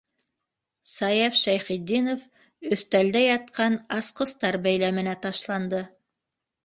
[0.93, 2.23] -Саяф Шәйхетдинов
[2.77, 5.85] өҫтәлдә ятҡан асҡыстар бәйләменә ташланды.